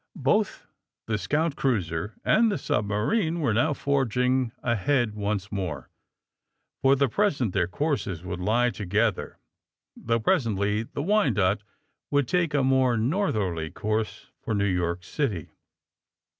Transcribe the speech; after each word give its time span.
Both 0.15 0.65
the 1.05 1.19
scout 1.19 1.55
cruiser 1.55 2.15
and 2.25 2.51
the 2.51 2.57
submarine 2.57 3.39
were 3.39 3.53
now 3.53 3.73
forging 3.73 4.51
ahead 4.63 5.13
once 5.13 5.51
more. 5.51 5.91
For 6.81 6.95
the 6.95 7.07
present 7.07 7.53
their 7.53 7.67
courses 7.67 8.23
would 8.23 8.39
lie 8.39 8.71
together, 8.71 9.37
though 9.95 10.19
pres 10.19 10.47
ently 10.47 10.91
the 10.91 11.03
^^Wyanoke'' 11.03 11.61
would 12.09 12.27
take 12.27 12.55
a 12.55 12.63
more 12.63 12.97
north 12.97 13.35
erly 13.35 13.71
course 13.71 14.31
for 14.41 14.55
New 14.55 14.65
York 14.65 15.03
City. 15.03 15.49